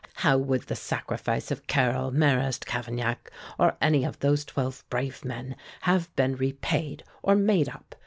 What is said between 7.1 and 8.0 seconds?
or made up?